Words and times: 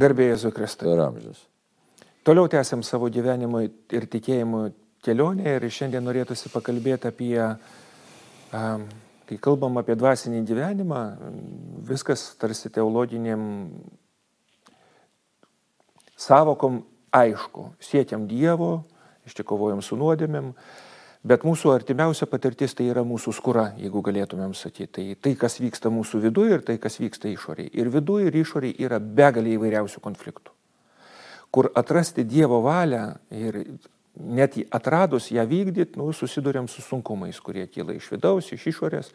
Garbėjai 0.00 0.32
Jėzui 0.32 0.50
Kristui. 0.54 0.88
Per 0.90 1.02
amžius. 1.04 1.44
Toliau 2.26 2.48
tęsiam 2.50 2.82
savo 2.82 3.06
gyvenimo 3.12 3.60
ir 3.62 4.06
tikėjimo 4.10 4.64
kelionę 5.04 5.58
ir 5.58 5.66
šiandien 5.70 6.02
norėtųsi 6.02 6.50
pakalbėti 6.50 7.10
apie, 7.10 7.36
kai 8.50 9.38
kalbam 9.44 9.78
apie 9.78 9.94
dvasinį 10.00 10.40
gyvenimą, 10.48 11.02
viskas 11.86 12.32
tarsi 12.40 12.72
teologiniam 12.74 13.44
savokom 16.18 16.82
aišku. 17.14 17.68
Siekiam 17.78 18.26
Dievo, 18.26 18.72
iščikovojam 19.28 19.84
su 19.84 20.00
nuodėmėm, 20.00 20.50
Bet 21.24 21.46
mūsų 21.48 21.70
artimiausia 21.72 22.26
patirtis 22.28 22.76
tai 22.76 22.90
yra 22.92 23.00
mūsų 23.06 23.32
skura, 23.32 23.70
jeigu 23.80 24.02
galėtumėm 24.04 24.52
sakyti. 24.52 24.90
Tai 24.92 25.04
tai, 25.24 25.30
kas 25.40 25.56
vyksta 25.56 25.88
mūsų 25.88 26.20
viduje 26.26 26.58
ir 26.58 26.64
tai, 26.66 26.76
kas 26.82 26.98
vyksta 27.00 27.30
išoriai. 27.32 27.70
Ir 27.72 27.88
viduje 27.88 28.28
ir 28.28 28.36
išoriai 28.42 28.76
yra 28.84 28.98
begalė 29.00 29.54
įvairiausių 29.56 30.04
konfliktų. 30.04 30.52
Kur 31.54 31.70
atrasti 31.80 32.26
Dievo 32.28 32.60
valią 32.66 33.06
ir 33.32 33.56
net 34.20 34.58
atradus 34.68 35.30
ją 35.32 35.46
vykdyti, 35.48 35.96
nu, 35.96 36.10
susidurėm 36.12 36.68
su 36.68 36.84
sunkumais, 36.84 37.40
kurie 37.40 37.64
kyla 37.72 37.96
iš 37.96 38.12
vidaus, 38.12 38.52
iš 38.52 38.68
išorės. 38.74 39.10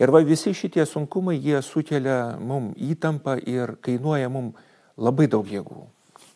Ir 0.00 0.16
va 0.16 0.24
visi 0.24 0.56
šitie 0.56 0.88
sunkumai, 0.88 1.36
jie 1.36 1.60
sukelia 1.62 2.38
mum 2.40 2.72
įtampą 2.72 3.36
ir 3.44 3.76
kainuoja 3.84 4.32
mum 4.32 4.54
labai 4.96 5.28
daug 5.28 5.44
jėgų. 5.44 5.84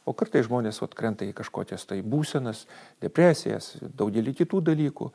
O 0.04 0.12
kartai 0.12 0.42
žmonės 0.44 0.82
vat, 0.82 0.94
krenta 0.96 1.24
į 1.24 1.32
kažkokias 1.36 1.86
tai 1.88 2.02
būsenas, 2.04 2.66
depresijas, 3.00 3.74
daugelį 3.96 4.34
kitų 4.42 4.60
dalykų. 4.68 5.10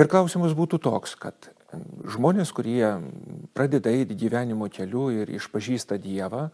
Ir 0.00 0.08
klausimas 0.08 0.54
būtų 0.56 0.80
toks, 0.80 1.12
kad 1.20 1.50
žmonės, 2.08 2.52
kurie 2.56 2.84
pradeda 3.52 3.92
eiti 3.92 4.16
gyvenimo 4.16 4.68
keliu 4.72 5.10
ir 5.12 5.32
išpažįsta 5.36 5.98
Dievą, 6.00 6.46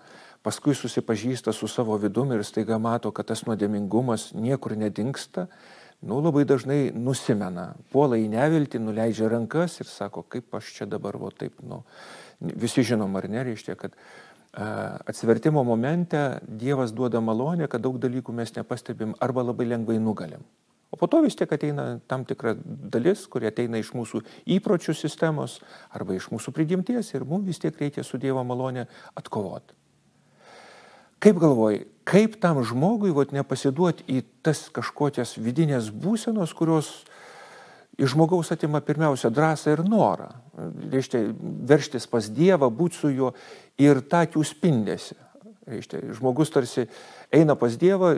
paskui 0.42 0.74
susipažįsta 0.74 1.54
su 1.54 1.68
savo 1.70 1.98
vidumi 1.98 2.38
ir 2.38 2.46
staiga 2.46 2.78
mato, 2.82 3.12
kad 3.14 3.30
tas 3.30 3.44
nuodėmingumas 3.46 4.32
niekur 4.34 4.76
nedingsta, 4.78 5.48
nu, 6.02 6.20
labai 6.22 6.44
dažnai 6.46 6.80
nusimena, 6.94 7.72
puola 7.92 8.18
į 8.18 8.28
neviltį, 8.34 8.82
nuleidžia 8.82 9.30
rankas 9.30 9.80
ir 9.82 9.90
sako, 9.90 10.22
kaip 10.30 10.54
aš 10.54 10.70
čia 10.76 10.86
dabar, 10.90 11.18
o 11.18 11.30
taip, 11.34 11.58
nu, 11.66 11.82
visi 12.38 12.86
žinom 12.86 13.16
ar 13.18 13.26
nereiškia, 13.30 13.74
kad 13.78 13.96
atsivertimo 14.52 15.64
momente 15.64 16.40
Dievas 16.48 16.92
duoda 16.92 17.20
malonę, 17.20 17.68
kad 17.68 17.82
daug 17.84 17.98
dalykų 18.00 18.32
mes 18.32 18.54
nepastebim 18.56 19.14
arba 19.20 19.44
labai 19.44 19.68
lengvai 19.68 19.98
nugalim. 20.00 20.44
O 20.90 20.96
po 20.96 21.06
to 21.06 21.20
vis 21.20 21.36
tiek 21.36 21.50
ateina 21.52 21.98
tam 22.08 22.24
tikra 22.24 22.54
dalis, 22.64 23.26
kurie 23.28 23.50
ateina 23.50 23.76
iš 23.76 23.92
mūsų 23.92 24.22
įpročių 24.56 24.94
sistemos 24.96 25.58
arba 25.92 26.16
iš 26.16 26.30
mūsų 26.32 26.54
prigimties 26.56 27.12
ir 27.12 27.28
mums 27.28 27.44
vis 27.44 27.60
tiek 27.60 27.76
reikia 27.76 28.04
su 28.04 28.16
Dievo 28.16 28.40
malonė 28.44 28.86
atkovoti. 29.18 29.76
Kaip 31.18 31.40
galvoji, 31.42 31.82
kaip 32.06 32.38
tam 32.40 32.62
žmogui 32.64 33.10
vat, 33.12 33.34
nepasiduoti 33.34 34.06
į 34.06 34.22
tas 34.46 34.68
kažkokias 34.72 35.34
vidinės 35.36 35.90
būsenos, 35.90 36.54
kurios 36.56 37.02
iš 37.98 38.14
žmogaus 38.14 38.52
atima 38.54 38.80
pirmiausia 38.80 39.30
drąsą 39.34 39.74
ir 39.74 39.82
norą. 39.86 40.28
Reiškia, 40.92 41.24
verštis 41.68 42.06
pas 42.10 42.28
Dievą, 42.30 42.70
būti 42.70 43.00
su 43.00 43.10
juo 43.10 43.32
ir 43.78 44.00
tą 44.06 44.22
akių 44.26 44.44
spindėsi. 44.46 45.18
Reiškia, 45.68 46.00
žmogus 46.16 46.52
tarsi 46.54 46.86
eina 47.34 47.58
pas 47.58 47.74
Dievą, 47.76 48.14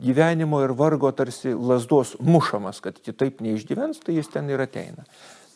gyvenimo 0.00 0.62
ir 0.64 0.72
vargo 0.78 1.10
tarsi 1.12 1.52
lasdos 1.52 2.14
mušamas, 2.22 2.80
kad 2.80 3.02
kitaip 3.02 3.42
neišgyvens, 3.44 4.00
tai 4.04 4.16
jis 4.16 4.30
ten 4.32 4.48
ir 4.48 4.62
ateina. 4.62 5.04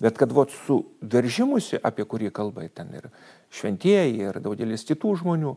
Bet 0.03 0.19
kad 0.19 0.35
vot 0.35 0.51
su 0.53 0.81
veržimusi, 1.01 1.79
apie 1.79 2.05
kurį 2.05 2.33
kalba 2.35 2.67
ten 2.69 2.91
ir 2.99 3.09
šventieji, 3.55 4.19
ir 4.27 4.41
daugelis 4.43 4.85
kitų 4.85 5.15
žmonių, 5.23 5.55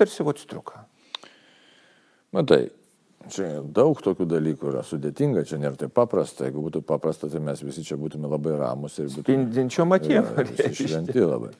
tarsi 0.00 0.24
vot 0.26 0.40
striuka. 0.40 0.86
Matai, 2.34 2.66
čia 3.32 3.48
daug 3.62 3.98
tokių 4.02 4.26
dalykų 4.30 4.70
yra 4.72 4.82
sudėtinga, 4.86 5.44
čia 5.48 5.58
nėra 5.62 5.78
taip 5.80 5.94
paprasta. 5.96 6.46
Jeigu 6.46 6.62
būtų 6.66 6.82
paprasta, 6.86 7.30
tai 7.32 7.42
mes 7.44 7.62
visi 7.64 7.84
čia 7.86 7.98
būtume 8.00 8.30
labai 8.30 8.54
ramus 8.60 8.98
ir 8.98 9.10
būtume... 9.10 9.26
Spindinčio 9.26 9.86
matėm. 9.88 10.30
Šventi 10.76 11.24
labai. 11.24 11.52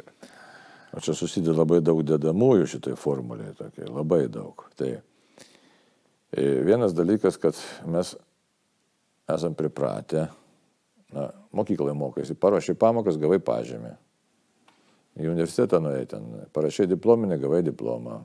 O 0.97 1.03
čia 1.05 1.17
susideda 1.17 1.59
labai 1.59 1.83
daug 1.85 2.01
dedamųjų 2.07 2.71
šitai 2.77 2.95
formuliai, 2.97 3.53
tokiai, 3.59 3.91
labai 3.91 4.23
daug. 4.33 4.63
Tai 4.79 4.95
e, 4.97 6.47
vienas 6.65 6.95
dalykas, 6.97 7.37
kad 7.43 7.59
mes 7.85 8.15
esam 9.29 9.57
pripratę, 9.59 10.29
na, 11.13 11.29
mokyklai 11.53 11.95
mokaiesi, 11.97 12.39
paruošai 12.39 12.77
pamokas, 12.79 13.19
gavai 13.21 13.39
pažymį. 13.43 13.93
Į 15.17 15.31
universitetą 15.33 15.81
nuėjai 15.81 16.09
ten, 16.11 16.33
parašai 16.57 16.89
diplominį, 16.91 17.39
gavai 17.41 17.63
diplomą. 17.65 18.21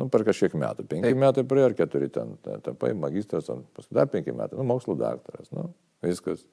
Nu, 0.00 0.08
per 0.08 0.24
kažkiek 0.24 0.54
metų. 0.56 0.86
Penki 0.88 1.10
Taip. 1.10 1.20
metai 1.20 1.44
praėjo 1.48 1.68
ar 1.68 1.74
keturi 1.76 2.08
ten, 2.12 2.36
tapai 2.64 2.94
magistras, 2.96 3.50
paskui 3.76 3.98
dar 3.98 4.08
penki 4.12 4.32
metai, 4.32 4.56
nu, 4.56 4.64
mokslo 4.68 4.96
daktaras, 4.98 5.50
nu, 5.52 5.68
viskas. 6.04 6.46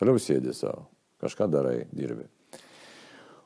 Toliau 0.00 0.18
sėdi 0.18 0.54
savo, 0.56 0.88
kažką 1.22 1.46
darai, 1.52 1.76
dirbi. 1.94 2.26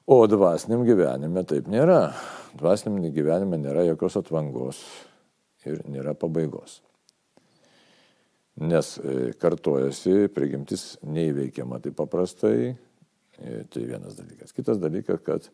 O 0.06 0.22
dvasiniam 0.30 0.86
gyvenime 0.86 1.42
taip 1.44 1.68
nėra. 1.68 2.14
Dvasiniam 2.56 3.00
gyvenime 3.12 3.58
nėra 3.60 3.82
jokios 3.88 4.16
atvangos 4.22 4.80
ir 5.66 5.82
nėra 5.90 6.14
pabaigos. 6.16 6.80
Nes 8.62 8.94
e, 9.02 9.34
kartojasi, 9.36 10.30
prigimtis 10.32 10.94
neįveikiama 11.04 11.82
taip 11.84 11.98
paprastai. 11.98 12.70
E, 13.36 13.56
tai 13.68 13.82
vienas 13.84 14.16
dalykas. 14.16 14.54
Kitas 14.56 14.78
dalykas, 14.80 15.20
kad 15.26 15.50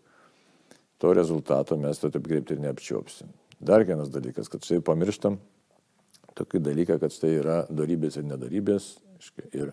to 1.03 1.15
rezultato 1.16 1.81
mes 1.81 1.98
to 1.98 2.12
taip 2.12 2.28
greitai 2.28 2.60
ir 2.60 2.66
neapčiopsim. 2.69 3.32
Dar 3.62 3.84
vienas 3.87 4.11
dalykas, 4.11 4.49
kad 4.50 4.65
štai 4.67 4.81
pamirštam 4.83 5.37
tokį 6.34 6.61
dalyką, 6.67 6.99
kad 6.99 7.12
štai 7.15 7.37
yra 7.39 7.59
darybės 7.71 8.19
ir 8.19 8.27
nedarybės. 8.27 8.97
Ir 9.55 9.71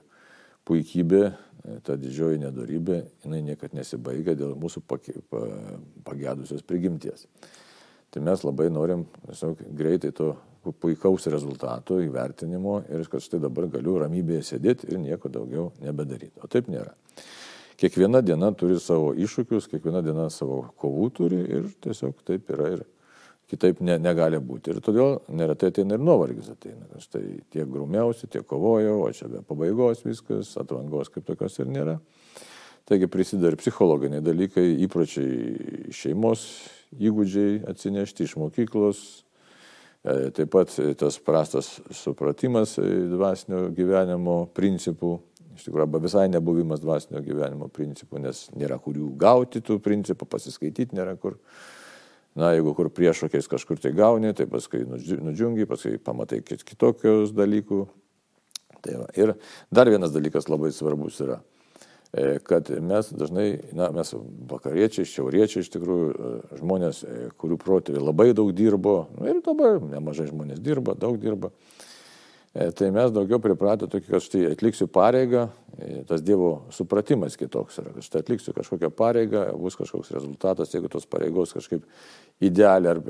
puikybė, 0.70 1.24
ta 1.88 1.96
didžioji 1.98 2.44
nedarybė, 2.44 3.00
jinai 3.24 3.40
niekad 3.48 3.74
nesibaigia 3.74 4.36
dėl 4.38 4.54
mūsų 4.62 4.84
pagėdusios 6.06 6.62
prigimties. 6.70 7.26
Tai 8.14 8.22
mes 8.26 8.44
labai 8.46 8.70
norim 8.74 9.08
tiesiog 9.26 9.66
greitai 9.78 10.14
to 10.14 10.36
puikaus 10.82 11.26
rezultato 11.34 11.98
įvertinimo 12.04 12.84
ir 12.94 13.10
kad 13.10 13.26
štai 13.26 13.42
dabar 13.42 13.66
galiu 13.74 13.98
ramybėje 14.04 14.46
sėdėti 14.52 14.92
ir 14.94 15.02
nieko 15.02 15.34
daugiau 15.34 15.72
nebedaryti. 15.82 16.38
O 16.44 16.50
taip 16.52 16.70
nėra. 16.70 16.94
Kiekviena 17.80 18.22
diena 18.22 18.52
turi 18.54 18.78
savo 18.84 19.16
iššūkius, 19.18 19.70
kiekviena 19.72 20.06
diena 20.06 20.30
savo 20.34 20.62
kovų 20.78 21.10
turi 21.16 21.42
ir 21.48 21.70
tiesiog 21.82 22.22
taip 22.28 22.50
yra 22.54 22.74
ir 22.78 22.88
kitaip 23.50 23.82
ne, 23.86 23.98
negali 24.02 24.40
būti. 24.42 24.74
Ir 24.74 24.84
todėl 24.86 25.20
neretai 25.34 25.72
ateina 25.74 25.98
ir 25.98 26.04
nuovargis 26.04 26.52
ateina. 26.54 26.88
Štai 27.02 27.24
tiek 27.52 27.70
grumiausi, 27.70 28.30
tiek 28.30 28.46
kovojau, 28.48 29.00
o 29.06 29.12
čia 29.16 29.30
be 29.32 29.42
pabaigos 29.46 30.04
viskas, 30.06 30.54
atvangos 30.62 31.12
kaip 31.14 31.26
tokios 31.28 31.58
ir 31.62 31.72
nėra. 31.74 31.98
Taigi 32.90 33.10
prisideda 33.12 33.52
ir 33.52 33.58
psichologiniai 33.60 34.24
dalykai, 34.26 34.66
įpročiai 34.86 35.90
šeimos 35.94 36.46
įgūdžiai 36.98 37.64
atsinešti 37.70 38.26
iš 38.26 38.36
mokyklos, 38.42 39.02
e, 40.02 40.32
taip 40.34 40.50
pat 40.56 40.74
tas 40.98 41.20
prastas 41.22 41.76
supratimas 41.94 42.78
dvasinio 42.80 43.68
gyvenimo 43.78 44.40
principų, 44.58 45.20
iš 45.54 45.68
tikrųjų, 45.68 45.86
arba 45.86 46.02
visai 46.02 46.26
nebuvimas 46.34 46.82
dvasinio 46.82 47.22
gyvenimo 47.26 47.70
principų, 47.74 48.24
nes 48.26 48.48
nėra 48.58 48.80
kurių 48.82 49.12
gauti 49.22 49.62
tų 49.62 49.78
principų, 49.86 50.26
pasiskaityti 50.38 50.98
nėra 50.98 51.14
kur. 51.22 51.38
Na, 52.38 52.52
jeigu 52.54 52.76
kur 52.78 52.92
priešokiais 52.94 53.50
kažkur 53.50 53.80
tai 53.82 53.92
gauni, 53.98 54.34
tai 54.38 54.46
paskui 54.50 54.84
nudžiungi, 54.86 55.66
paskui 55.70 55.98
pamatai 55.98 56.44
kitokius 56.46 57.34
dalykų. 57.36 57.86
Tai 58.86 59.00
va. 59.02 59.08
Ir 59.18 59.34
dar 59.74 59.90
vienas 59.92 60.14
dalykas 60.16 60.48
labai 60.48 60.70
svarbus 60.72 61.18
yra, 61.26 61.40
e, 62.14 62.38
kad 62.46 62.70
mes 62.70 63.10
dažnai, 63.12 63.48
na, 63.76 63.90
mes 63.96 64.14
vakariečiai, 64.54 65.10
šiauriečiai 65.10 65.66
iš 65.66 65.72
tikrųjų 65.74 66.14
e, 66.14 66.32
žmonės, 66.62 67.02
e, 67.04 67.26
kurių 67.42 67.58
protėviai 67.60 68.06
labai 68.06 68.30
daug 68.38 68.54
dirbo, 68.56 69.10
nu, 69.18 69.28
ir 69.28 69.42
dabar 69.44 69.82
nemažai 69.84 70.30
žmonės 70.30 70.62
dirba, 70.64 70.96
daug 70.96 71.20
dirba. 71.20 71.52
E, 72.54 72.72
tai 72.72 72.90
mes 72.90 73.12
daugiau 73.14 73.38
pripratę 73.42 73.86
tokį, 73.86 74.08
kad 74.10 74.24
štai 74.26 74.48
atliksiu 74.50 74.88
pareigą, 74.90 75.44
e, 75.78 76.00
tas 76.10 76.24
Dievo 76.26 76.64
supratimas 76.74 77.38
kitoks 77.38 77.78
yra, 77.78 77.92
kad 77.94 78.08
štai 78.08 78.24
atliksiu 78.24 78.56
kažkokią 78.58 78.90
pareigą, 78.90 79.44
bus 79.62 79.78
kažkoks 79.78 80.10
rezultatas, 80.16 80.74
jeigu 80.74 80.90
tos 80.90 81.06
pareigos 81.06 81.54
kažkaip 81.54 81.86
idealiai 82.42 82.96
ar, 82.96 83.04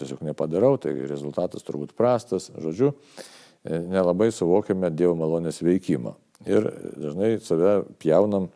tiesiog 0.00 0.24
nepadarau, 0.26 0.74
tai 0.82 0.96
rezultatas 1.06 1.62
turbūt 1.62 1.94
prastas, 1.94 2.50
žodžiu, 2.58 2.90
e, 3.62 3.78
nelabai 3.78 4.32
suvokiame 4.34 4.90
Dievo 4.90 5.14
malonės 5.22 5.62
veikimą. 5.62 6.16
Ir 6.50 6.66
dažnai 6.98 7.36
save 7.42 7.84
pjaunam 8.02 8.50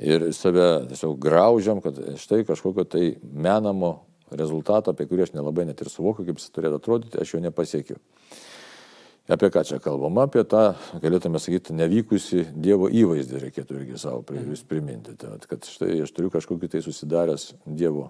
ir 0.00 0.30
save 0.32 0.86
tiesiog 0.88 1.20
graužiam, 1.20 1.84
kad 1.84 2.00
štai 2.16 2.46
kažkokio 2.48 2.88
tai 2.88 3.18
menamo 3.20 4.07
rezultato, 4.30 4.92
apie 4.92 5.08
kurį 5.08 5.26
aš 5.26 5.34
nelabai 5.36 5.66
net 5.68 5.80
ir 5.82 5.90
suvokiu, 5.92 6.26
kaip 6.26 6.40
jis 6.40 6.52
turėtų 6.54 6.80
atrodyti, 6.80 7.20
aš 7.22 7.34
jo 7.34 7.42
nepasiekiu. 7.44 7.98
Apie 9.28 9.50
ką 9.52 9.60
čia 9.68 9.76
kalbama? 9.84 10.24
Apie 10.24 10.40
tą, 10.48 10.70
galėtume 11.02 11.40
sakyti, 11.42 11.74
nevykusi 11.76 12.46
Dievo 12.56 12.88
įvaizdį 12.88 13.42
reikėtų 13.42 13.76
irgi 13.76 14.00
savo 14.00 14.22
vis 14.48 14.62
priminti. 14.64 15.12
Tai, 15.20 15.34
kad 15.50 15.68
štai 15.68 15.98
aš 16.06 16.14
turiu 16.16 16.32
kažkokį 16.32 16.70
tai 16.72 16.80
susidaręs 16.84 17.50
Dievo 17.66 18.06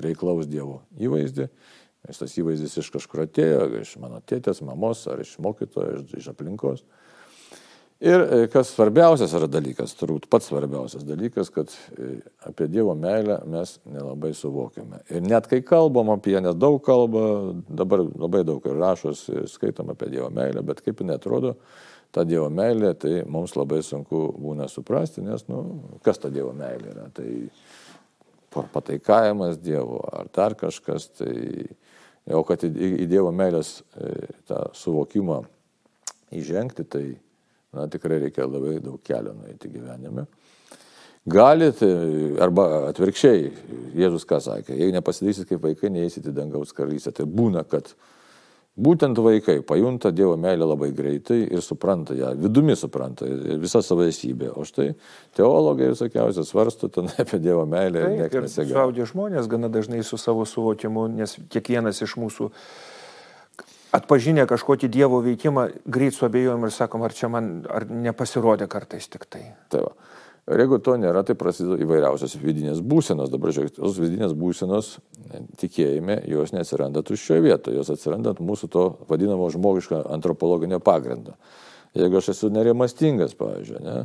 reiklaus 0.00 0.48
Dievo 0.48 0.80
įvaizdį. 0.96 1.50
Nes 2.08 2.18
tas 2.18 2.32
įvaizdis 2.40 2.78
iš 2.80 2.88
kažkur 2.94 3.26
atėjo, 3.26 3.66
iš 3.82 3.92
mano 4.00 4.22
tėtės, 4.24 4.62
mamos 4.64 5.04
ar 5.12 5.20
iš 5.22 5.36
mokytojo, 5.44 6.00
iš, 6.00 6.16
iš 6.22 6.30
aplinkos. 6.32 6.86
Ir 8.02 8.18
e, 8.18 8.38
kas 8.50 8.72
svarbiausias 8.74 9.30
yra 9.38 9.46
dalykas, 9.46 9.92
turbūt 9.94 10.24
pats 10.30 10.48
svarbiausias 10.50 11.04
dalykas, 11.06 11.52
kad 11.54 11.70
e, 11.94 12.16
apie 12.48 12.66
Dievo 12.66 12.96
meilę 12.98 13.36
mes 13.46 13.76
nelabai 13.86 14.32
suvokiame. 14.34 15.04
Ir 15.14 15.22
net 15.22 15.46
kai 15.46 15.60
kalbam 15.62 16.10
apie 16.10 16.34
ją, 16.34 16.42
nes 16.42 16.58
daug 16.58 16.80
kalba, 16.82 17.22
dabar 17.70 18.02
labai 18.02 18.42
daug 18.48 18.66
ir 18.66 18.74
rašos, 18.82 19.22
skaitom 19.54 19.94
apie 19.94 20.10
Dievo 20.16 20.32
meilę, 20.34 20.64
bet 20.66 20.82
kaip 20.82 21.04
jinai 21.04 21.20
atrodo, 21.20 21.54
ta 22.10 22.26
Dievo 22.26 22.50
meilė, 22.50 22.90
tai 22.98 23.14
mums 23.22 23.54
labai 23.54 23.84
sunku 23.86 24.26
būna 24.34 24.66
suprasti, 24.66 25.22
nes, 25.22 25.46
nu, 25.46 25.62
kas 26.02 26.18
ta 26.18 26.32
Dievo 26.34 26.50
meilė 26.58 26.90
yra. 26.96 27.08
Tai 27.14 28.66
pataikavimas 28.74 29.62
Dievo 29.62 30.02
ar 30.10 30.26
dar 30.34 30.58
kažkas, 30.58 31.12
tai 31.22 31.36
jau 32.26 32.42
kad 32.50 32.66
į 32.66 33.06
Dievo 33.06 33.30
meilės 33.30 33.78
e, 33.94 34.32
tą 34.50 34.72
suvokimą 34.74 35.44
įžengti, 36.34 36.84
tai 36.90 37.06
Na, 37.72 37.88
tikrai 37.88 38.18
reikia 38.26 38.44
labai 38.44 38.78
daug 38.84 39.00
kelio 39.04 39.32
nueiti 39.32 39.70
gyvenime. 39.72 40.26
Galit, 41.32 41.78
arba 42.42 42.64
atvirkščiai, 42.88 43.44
Jėzus 43.94 44.26
ką 44.26 44.40
sakė, 44.42 44.74
jei 44.74 44.90
nepasidarysit 44.92 45.46
kaip 45.48 45.62
vaikai, 45.62 45.92
neįsit 45.94 46.26
į 46.28 46.34
dangaus 46.34 46.74
karalystę. 46.74 47.12
Tai 47.14 47.28
būna, 47.30 47.62
kad 47.70 47.92
būtent 48.74 49.20
vaikai 49.22 49.60
pajunta 49.64 50.10
Dievo 50.10 50.34
meilę 50.40 50.66
labai 50.66 50.90
greitai 50.96 51.38
ir 51.46 51.62
supranta 51.62 52.16
ją, 52.18 52.32
vidumi 52.42 52.74
supranta 52.76 53.28
visą 53.62 53.84
savo 53.86 54.02
esybę. 54.08 54.50
O 54.58 54.66
štai 54.66 54.90
teologai 55.38 55.92
visokiausiai 55.92 56.48
svarsto 56.48 56.90
ten 56.90 57.08
apie 57.22 57.38
Dievo 57.38 57.64
meilę 57.70 58.02
Taip, 58.02 58.40
ir. 58.40 58.50
Suaugę 58.50 59.06
žmonės 59.06 59.48
gana 59.52 59.70
dažnai 59.72 60.02
su 60.04 60.18
savo 60.18 60.44
suvokimu, 60.48 61.06
nes 61.22 61.38
kiekvienas 61.54 62.02
iš 62.02 62.18
mūsų 62.18 62.50
atpažinę 63.92 64.46
kažkokį 64.50 64.88
Dievo 64.92 65.20
veikimą, 65.24 65.68
greit 65.84 66.16
suabejojom 66.16 66.66
ir 66.66 66.74
sakom, 66.74 67.04
ar 67.04 67.14
čia 67.16 67.30
man 67.32 67.52
ar 67.70 67.86
nepasirodė 67.86 68.68
kartais 68.72 69.08
tik 69.12 69.28
tai. 69.30 69.44
Tai 69.72 69.86
va. 69.86 69.92
Ir 70.50 70.58
jeigu 70.58 70.80
to 70.82 70.96
nėra, 70.98 71.20
tai 71.22 71.36
prasideda 71.38 71.76
įvairiausios 71.84 72.34
vidinės 72.42 72.80
būsenos. 72.82 73.30
Dabar 73.30 73.52
žiūrėkit, 73.54 73.76
tos 73.78 74.00
vidinės 74.02 74.32
būsenos 74.34 74.96
tikėjime, 75.60 76.16
jos 76.26 76.50
neatsiranda 76.56 77.04
tuščioje 77.06 77.44
vietoje, 77.44 77.78
jos 77.78 77.92
atsiranda 77.94 78.32
ant 78.34 78.42
mūsų 78.42 78.68
to 78.74 78.86
vadinamo 79.10 79.46
žmogiško 79.54 80.02
antropologinio 80.16 80.80
pagrindo. 80.82 81.36
Jeigu 81.94 82.18
aš 82.18 82.32
esu 82.32 82.50
nerimastingas, 82.50 83.36
pavyzdžiui, 83.38 83.84
ne, 83.86 84.00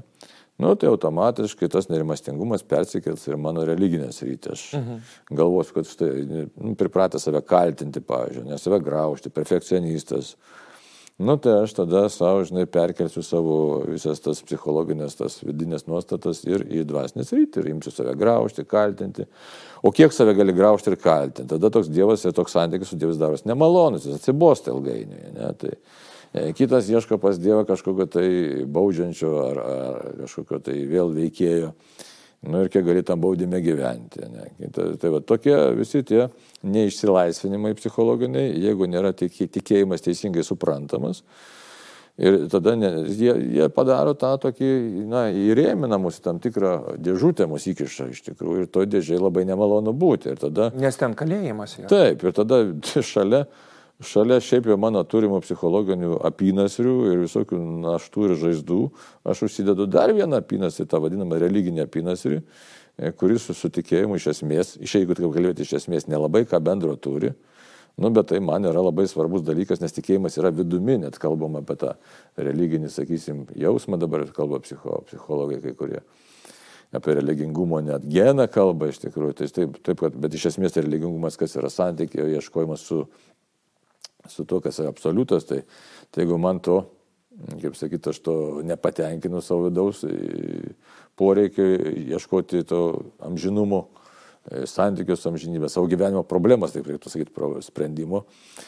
nu, 0.58 0.74
tai 0.76 0.90
automatiškai 0.90 1.70
tas 1.74 1.90
nerimastingumas 1.92 2.64
persikels 2.68 3.26
ir 3.30 3.40
mano 3.42 3.66
religinės 3.68 4.24
rytį. 4.26 4.54
Aš 4.54 4.68
mhm. 4.80 5.02
galvosiu, 5.38 5.80
kad 5.80 5.90
štai 5.90 6.14
nu, 6.28 6.76
pripratę 6.80 7.22
save 7.22 7.44
kaltinti, 7.46 8.04
pavyzdžiui, 8.04 8.48
ne 8.50 8.62
save 8.62 8.82
graužti, 8.86 9.34
perfekcionistas. 9.34 10.36
Nu, 11.18 11.34
tai 11.42 11.56
aš 11.64 11.72
tada 11.74 12.04
savo, 12.14 12.44
žinai, 12.46 12.68
perkelsiu 12.70 13.24
savo 13.26 13.56
visas 13.90 14.20
tas 14.22 14.38
psichologinės, 14.46 15.16
tas 15.18 15.40
vidinės 15.42 15.88
nuostatas 15.90 16.44
ir 16.46 16.62
į 16.70 16.84
dvasinės 16.86 17.34
rytį 17.34 17.64
ir 17.64 17.70
imsiu 17.72 17.94
save 17.94 18.14
graužti, 18.20 18.66
kaltinti. 18.70 19.26
O 19.82 19.90
kiek 19.90 20.14
save 20.14 20.36
gali 20.38 20.54
graužti 20.54 20.94
ir 20.94 21.00
kaltinti? 21.02 21.48
Tada 21.56 21.72
toks 21.74 21.90
Dievas 21.90 22.22
ir 22.22 22.36
toks 22.38 22.54
santykis 22.54 22.94
su 22.94 23.00
Dievas 23.02 23.18
daros 23.18 23.48
nemalonus, 23.50 24.06
jis 24.06 24.20
atsibosta 24.20 24.70
ilgainiui. 24.76 25.34
Ne? 25.40 25.50
Tai, 25.58 25.74
kitas 26.58 26.90
ieško 26.90 27.18
pas 27.22 27.40
Dievą 27.40 27.64
kažkokio 27.68 28.08
tai 28.12 28.30
baudžiančio 28.66 29.34
ar, 29.46 29.64
ar 29.64 30.14
kažkokio 30.24 30.62
tai 30.70 30.78
vėl 30.90 31.14
veikėjo. 31.16 31.74
Nu 32.48 32.62
ir 32.62 32.70
kiek 32.70 32.86
gali 32.86 33.02
tam 33.04 33.22
baudime 33.22 33.60
gyventi. 33.66 34.22
Ne? 34.30 34.70
Tai, 34.74 34.92
tai 35.02 35.10
va, 35.10 35.22
tokie 35.26 35.56
visi 35.76 36.04
tie 36.06 36.28
neišsilaisvinimai 36.70 37.74
psichologiniai, 37.80 38.52
jeigu 38.62 38.86
nėra 38.90 39.12
tik, 39.18 39.34
tikėjimas 39.58 40.06
teisingai 40.06 40.46
suprantamas. 40.46 41.24
Ir 42.18 42.48
tada 42.50 42.74
ne, 42.78 42.90
jie, 43.14 43.34
jie 43.58 43.68
padaro 43.74 44.16
tą 44.18 44.32
tokį, 44.42 44.70
na, 45.10 45.28
įrėmina 45.30 46.00
mus 46.02 46.18
į 46.18 46.24
tam 46.26 46.40
tikrą 46.42 46.98
dėžutę, 46.98 47.46
mus 47.50 47.68
įkiša 47.70 48.08
iš 48.14 48.24
tikrųjų. 48.32 48.64
Ir 48.64 48.72
to 48.74 48.86
dėžiai 48.90 49.20
labai 49.22 49.44
nemalonu 49.46 49.94
būti. 49.94 50.34
Tada, 50.42 50.72
Nes 50.78 50.98
ten 50.98 51.14
kalėjimas 51.18 51.78
yra. 51.78 51.90
Taip, 51.92 52.26
ir 52.26 52.38
tada 52.38 52.64
šalia 53.12 53.44
šalia 54.04 54.38
šiaip 54.44 54.70
jau 54.70 54.78
mano 54.80 55.02
turimų 55.08 55.40
psichologinių 55.42 56.20
apynasrių 56.30 56.96
ir 57.12 57.22
visokių 57.24 57.60
naštų 57.84 58.30
ir 58.30 58.36
žaizdų, 58.44 58.80
aš 59.26 59.46
užsidedu 59.48 59.88
dar 59.90 60.14
vieną 60.14 60.42
apynasrį, 60.44 60.86
tą 60.90 61.02
vadinamą 61.02 61.40
religinį 61.42 61.86
apynasrį, 61.88 62.42
e, 62.98 63.12
kuris 63.18 63.48
su 63.50 63.58
sutikėjimu 63.58 64.20
iš 64.20 64.30
esmės, 64.36 64.76
iš 64.78 65.00
jeigu 65.00 65.18
taip 65.18 65.32
kalbėti, 65.34 65.66
iš 65.66 65.80
esmės 65.82 66.08
nelabai 66.08 66.46
ką 66.46 66.62
bendro 66.62 66.96
turi. 66.96 67.34
Nu, 67.98 68.12
bet 68.14 68.28
tai 68.30 68.38
man 68.46 68.62
yra 68.70 68.84
labai 68.86 69.08
svarbus 69.10 69.42
dalykas, 69.42 69.82
nes 69.82 69.96
tikėjimas 69.96 70.36
yra 70.38 70.52
vidumi, 70.54 71.00
net 71.02 71.18
kalbam 71.18 71.58
apie 71.58 71.80
tą 71.82 71.96
religinį, 72.38 72.92
sakysim, 72.94 73.48
jausmą, 73.58 73.98
dabar 73.98 74.28
kalba 74.36 74.60
psicho, 74.62 75.02
psichologai 75.10 75.58
kai 75.64 75.74
kurie 75.74 76.04
apie 76.94 77.16
religingumo 77.18 77.82
net 77.84 78.06
geną 78.08 78.46
kalba 78.54 78.92
iš 78.92 79.02
tikrųjų. 79.02 79.34
Tai 79.40 79.48
taip, 79.52 79.80
taip, 79.84 79.98
kad, 80.00 80.14
bet 80.16 80.38
iš 80.38 80.52
esmės 80.54 80.76
tai 80.76 80.86
religingumas, 80.86 81.36
kas 81.40 81.58
yra 81.58 81.72
santykio 81.74 82.30
ieškojimas 82.38 82.86
su 82.86 83.02
su 84.34 84.46
to, 84.46 84.62
kas 84.64 84.80
yra 84.84 84.92
absoliutas, 84.94 85.48
tai, 85.50 85.64
tai 86.12 86.26
jeigu 86.26 86.40
man 86.42 86.62
to, 86.64 86.82
kaip 87.62 87.78
sakyti, 87.78 88.10
aš 88.10 88.22
to 88.26 88.36
nepatenkinu 88.66 89.42
savo 89.46 89.68
vidaus 89.68 90.04
poreikio 91.18 91.66
ieškoti 92.14 92.64
to 92.64 92.82
amžinumo, 93.26 93.88
e, 94.48 94.64
santykius 94.70 95.26
amžinybės, 95.28 95.74
savo 95.74 95.90
gyvenimo 95.90 96.22
problemas, 96.28 96.76
taip 96.76 96.86
reikėtų 96.88 97.12
sakyti, 97.12 97.34
sprendimo. 97.66 98.24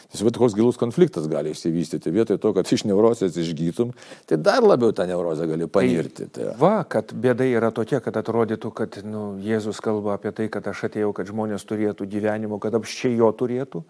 Tiesiog 0.09 0.33
koks 0.37 0.57
gilus 0.57 0.79
konfliktas 0.81 1.29
gali 1.29 1.53
išsivystyti. 1.53 2.13
Vietoj 2.13 2.41
to, 2.41 2.53
kad 2.57 2.69
iš 2.73 2.87
neurozės 2.89 3.37
išgytum, 3.37 3.93
tai 4.29 4.41
dar 4.41 4.65
labiau 4.65 4.93
tą 4.97 5.05
neurozę 5.09 5.45
gali 5.49 5.69
panirti. 5.69 6.25
Tai, 6.25 6.49
tai 6.49 6.57
va, 6.59 6.75
kad 6.89 7.13
bėda 7.13 7.47
yra 7.47 7.69
tokia, 7.75 8.01
kad 8.05 8.17
atrodytų, 8.17 8.73
kad 8.73 9.01
nu, 9.05 9.31
Jėzus 9.45 9.81
kalba 9.81 10.17
apie 10.17 10.33
tai, 10.33 10.49
kad 10.49 10.67
aš 10.73 10.87
atėjau, 10.89 11.13
kad 11.13 11.29
žmonės 11.29 11.69
turėtų 11.69 12.09
gyvenimo, 12.09 12.61
kad 12.61 12.77
apščiai 12.81 13.19
jo 13.21 13.29
turėtų 13.29 13.85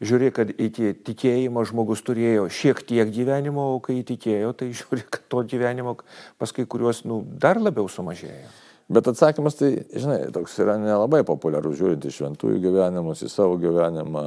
žiūri, 0.00 0.30
kad 0.34 0.50
iki 0.54 0.94
tikėjimo 1.06 1.62
žmogus 1.68 2.02
turėjo 2.06 2.48
šiek 2.52 2.82
tiek 2.88 3.12
gyvenimo, 3.12 3.74
o 3.76 3.78
kai 3.84 4.00
įtikėjo, 4.00 4.54
tai 4.56 4.72
žiūri, 4.80 5.04
kad 5.06 5.26
to 5.32 5.44
gyvenimo 5.52 5.96
pas 6.40 6.56
kai 6.56 6.66
kuriuos 6.66 7.04
nu, 7.08 7.22
dar 7.40 7.60
labiau 7.60 7.88
sumažėjo. 7.90 8.50
Bet 8.90 9.06
atsakymas 9.06 9.54
tai, 9.54 9.68
žinai, 9.94 10.24
toks 10.34 10.56
yra 10.58 10.74
nelabai 10.80 11.20
populiarus 11.26 11.76
žiūrint 11.78 12.08
į 12.08 12.10
šventųjų 12.10 12.56
gyvenimus, 12.64 13.22
į 13.22 13.28
savo 13.30 13.54
gyvenimą, 13.62 14.24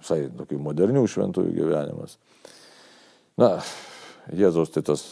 visai 0.00 0.24
tokių 0.34 0.58
modernių 0.64 1.04
šventųjų 1.06 1.52
gyvenimus. 1.54 2.16
Na, 3.38 3.52
Jėzaus 4.34 4.72
tai 4.74 4.82
tas, 4.82 5.04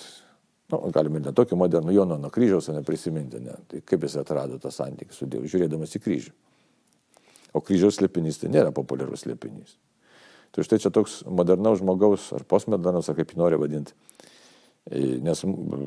nu, 0.73 0.80
galime 0.94 1.20
ir 1.20 1.28
netokį 1.28 1.58
modernų 1.61 1.94
Jono 1.94 2.18
nuo 2.18 2.32
kryžiaus 2.35 2.73
neprisiminti, 2.75 3.38
ne. 3.44 3.54
tai 3.70 3.85
kaip 3.87 4.08
jis 4.08 4.18
atrado 4.25 4.58
tą 4.58 4.75
santykį 4.75 5.14
su 5.14 5.30
Dievu, 5.30 5.47
žiūrėdamas 5.52 5.94
į 5.94 6.02
kryžių. 6.02 6.35
O 7.54 7.62
kryžiaus 7.62 8.00
slėpinys 8.00 8.40
tai 8.40 8.50
nėra 8.52 8.75
populiarus 8.75 9.25
slėpinys. 9.25 9.76
Tai 10.54 10.62
štai 10.66 10.80
čia 10.82 10.90
toks 10.94 11.23
modernaus 11.26 11.80
žmogaus 11.80 12.28
ar 12.34 12.44
postmodernaus, 12.46 13.08
ar 13.11 13.18
kaip 13.18 13.32
jį 13.34 13.40
nori 13.40 13.58
vadinti. 13.58 13.94
E, 14.90 15.16
nes 15.25 15.40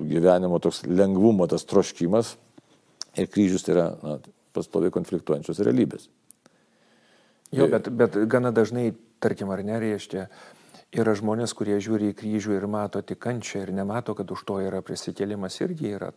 gyvenimo 0.10 0.60
toks 0.64 0.82
lengvumo, 0.88 1.48
tas 1.48 1.68
troškimas 1.68 2.34
ir 3.18 3.30
kryžius 3.32 3.68
tai 3.68 3.76
yra 3.76 3.88
na, 4.02 4.18
pastoviai 4.56 4.94
konfliktuojančios 4.94 5.62
realybės. 5.64 6.08
Jo, 7.56 7.70
bet, 7.72 7.88
bet 7.96 8.18
gana 8.28 8.52
dažnai, 8.52 8.90
tarkim, 9.24 9.52
ar 9.54 9.64
nereiškia, 9.64 10.26
yra 10.96 11.16
žmonės, 11.18 11.54
kurie 11.58 11.78
žiūri 11.84 12.12
į 12.12 12.18
kryžių 12.18 12.56
ir 12.58 12.68
mato 12.72 13.02
tik 13.02 13.20
kančią 13.24 13.66
ir 13.66 13.74
nemato, 13.76 14.16
kad 14.16 14.32
už 14.32 14.44
to 14.48 14.60
yra 14.64 14.82
prisikėlimas 14.86 15.60
irgi 15.64 15.94
yra. 15.98 16.12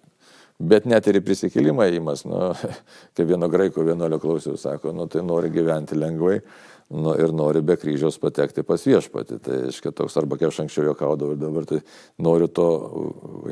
Bet 0.61 0.85
net 0.85 1.07
ir 1.09 1.17
į 1.21 1.25
prisikėlimą 1.25 1.87
įimas, 1.89 2.27
nu, 2.29 2.51
kaip 3.17 3.27
vieno 3.27 3.49
graiko 3.51 3.85
vienuolio 3.87 4.21
klausiau, 4.21 4.59
sako, 4.61 4.93
nu, 4.93 5.09
tai 5.11 5.25
nori 5.27 5.51
gyventi 5.55 5.99
lengvai 5.99 6.41
nu, 6.91 7.13
ir 7.15 7.33
nori 7.35 7.63
be 7.63 7.77
kryžiaus 7.79 8.19
patekti 8.21 8.65
pas 8.67 8.83
viešpatį. 8.87 9.39
Tai, 9.45 9.59
aiškiai, 9.71 9.93
toks, 9.97 10.17
arba 10.19 10.39
kaip 10.41 10.51
aš 10.51 10.61
anksčiau 10.65 10.89
juokaudavau 10.89 11.37
ir 11.37 11.41
dabar, 11.41 11.67
tai 11.69 11.79
noriu 12.23 12.49
to 12.51 12.67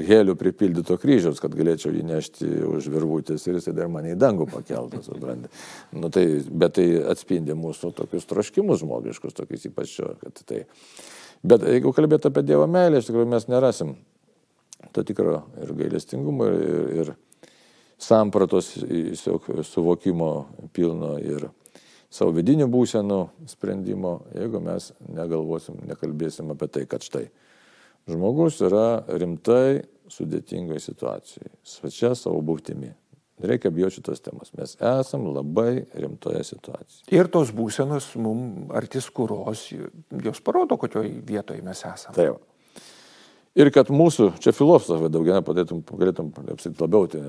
helių 0.09 0.35
pripildyto 0.41 0.99
kryžiaus, 0.99 1.39
kad 1.43 1.55
galėčiau 1.59 1.95
jį 1.95 2.03
nešti 2.09 2.49
už 2.67 2.91
virvutės 2.95 3.47
ir 3.47 3.61
jisai 3.61 3.77
dar 3.79 3.93
mane 3.93 4.17
į 4.17 4.19
dangų 4.19 4.49
pakeltas, 4.51 5.07
suprantate. 5.07 5.53
Nu, 5.95 6.11
tai, 6.15 6.27
bet 6.51 6.77
tai 6.81 6.89
atspindi 7.15 7.55
mūsų 7.59 7.93
tokius 8.01 8.27
troškimus 8.31 8.83
žmogiškus, 8.83 9.37
tokius 9.39 9.71
ypač 9.71 9.95
šio, 10.01 10.13
kad 10.25 10.43
tai. 10.49 10.65
Bet 11.47 11.63
jeigu 11.63 11.95
kalbėtų 11.95 12.33
apie 12.33 12.43
Dievo 12.43 12.67
meilę, 12.67 12.99
iš 12.99 13.13
tikrųjų 13.13 13.31
mes 13.31 13.47
nerasim 13.47 13.95
to 14.95 15.07
tikro 15.07 15.45
ir 15.63 15.71
gailestingumo, 15.79 16.51
ir, 16.51 16.59
ir, 16.59 17.15
ir 17.15 17.17
sampratos 17.99 18.75
suvokimo 19.67 20.47
pilno 20.73 21.17
ir 21.19 21.49
savo 22.13 22.33
vidinių 22.37 22.69
būsenų 22.73 23.21
sprendimo, 23.51 24.19
jeigu 24.37 24.63
mes 24.65 24.93
negalvosim, 25.09 25.81
nekalbėsim 25.89 26.55
apie 26.55 26.71
tai, 26.73 26.87
kad 26.89 27.05
štai 27.05 27.27
žmogus 28.09 28.63
yra 28.65 29.03
rimtai 29.21 29.85
sudėtingoje 30.13 30.81
situacijoje, 30.87 31.53
svečia 31.67 32.15
savo 32.17 32.41
būtimi. 32.45 32.95
reikia 33.39 33.71
bijoti 33.71 33.95
šitos 33.95 34.21
temos. 34.21 34.53
Mes 34.59 34.77
esam 34.81 35.29
labai 35.31 35.85
rimtoje 35.95 36.43
situacijoje. 36.45 37.07
Ir 37.15 37.29
tos 37.31 37.53
būsenos 37.55 38.09
mums 38.19 38.73
artis 38.75 39.11
kuros, 39.15 39.69
jos 40.25 40.41
parodo, 40.43 40.77
kokioje 40.77 41.13
vietoje 41.27 41.63
mes 41.63 41.85
esame. 41.85 42.17
Taip. 42.17 42.41
Ir 43.59 43.71
kad 43.75 43.89
mūsų, 43.91 44.33
čia 44.43 44.53
filosofai 44.55 45.09
daugiau 45.11 45.43
padėtum, 45.43 45.85
galėtum 45.87 46.33
apsit 46.53 46.79
labiau 46.83 47.09
tai, 47.11 47.23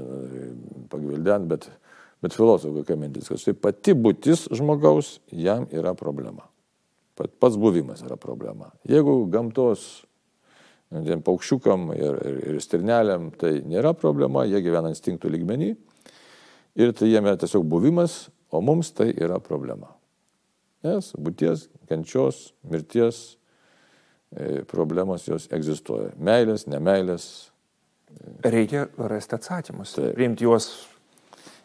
pagvildent, 0.92 1.48
bet, 1.50 1.70
bet 2.24 2.36
filosofai 2.36 2.82
kokia 2.82 3.00
mintis, 3.00 3.30
kad 3.32 3.42
štai 3.42 3.56
pati 3.58 3.96
būtis 3.96 4.48
žmogaus 4.56 5.18
jam 5.32 5.68
yra 5.72 5.96
problema. 5.98 6.48
Pats 7.20 7.58
buvimas 7.60 8.04
yra 8.06 8.16
problema. 8.20 8.70
Jeigu 8.88 9.26
gamtos 9.32 10.06
tiem 10.90 11.22
paukščiukam 11.26 11.92
ir, 11.94 12.20
ir, 12.26 12.38
ir 12.54 12.60
stirneliam 12.64 13.30
tai 13.38 13.60
nėra 13.68 13.94
problema, 13.98 14.46
jie 14.48 14.62
gyvena 14.66 14.92
instinktų 14.94 15.32
lygmenį 15.36 15.74
ir 16.80 16.94
tai 16.96 17.12
yra 17.12 17.36
tiesiog 17.40 17.66
buvimas, 17.70 18.28
o 18.50 18.62
mums 18.66 18.94
tai 18.96 19.12
yra 19.14 19.38
problema. 19.44 19.92
Nes 20.86 21.12
būties, 21.20 21.68
kančios, 21.90 22.54
mirties 22.64 23.36
e, 24.32 24.64
problemos 24.70 25.28
jos 25.28 25.50
egzistuoja. 25.54 26.14
Meilės, 26.18 26.66
nemailės. 26.72 27.26
Reikia 28.42 28.88
rasti 29.12 29.36
atsakymus, 29.38 29.98
priimti 30.16 30.48
juos. 30.48 30.72